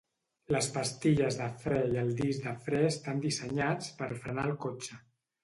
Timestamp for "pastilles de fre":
0.77-1.77